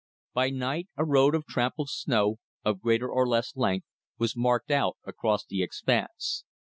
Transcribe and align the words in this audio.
By 0.33 0.49
night 0.49 0.87
a 0.97 1.05
road 1.05 1.35
of 1.35 1.45
trampled 1.45 1.91
snow, 1.91 2.37
of 2.65 2.81
greater 2.81 3.07
or 3.07 3.27
less 3.27 3.55
length, 3.55 3.85
was 4.17 4.35
marked 4.35 4.71
out 4.71 4.97
across 5.03 5.45
the 5.45 5.61
expanse. 5.61 6.43